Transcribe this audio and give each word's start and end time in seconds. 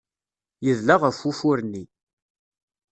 Yedla 0.65 0.95
ɣef 1.01 1.17
wufur-nni. 1.23 1.83